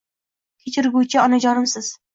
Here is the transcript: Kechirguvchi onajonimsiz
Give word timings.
Kechirguvchi 0.63 1.23
onajonimsiz 1.27 1.97